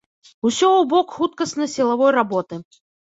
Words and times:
Усё 0.49 0.69
ў 0.69 0.87
бок 0.93 1.13
хуткасна-сілавой 1.17 2.11
работы. 2.19 2.63